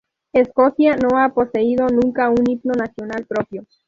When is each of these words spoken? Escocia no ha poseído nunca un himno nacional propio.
Escocia 0.33 0.95
no 0.97 1.19
ha 1.19 1.29
poseído 1.29 1.85
nunca 1.85 2.29
un 2.31 2.43
himno 2.49 2.73
nacional 2.73 3.27
propio. 3.27 3.67